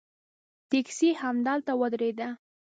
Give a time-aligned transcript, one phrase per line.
[0.69, 2.29] ټیکسي همدلته ودرېده.